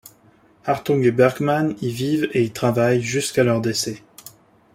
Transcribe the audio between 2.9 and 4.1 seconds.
jusqu’à leurs décès.